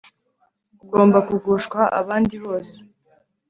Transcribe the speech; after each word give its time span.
ugomba 0.83 1.17
kugushwa 1.27 1.79
abandi 1.99 2.35
bose 2.45 2.75